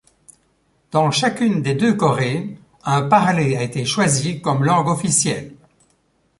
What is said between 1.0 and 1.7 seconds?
chacune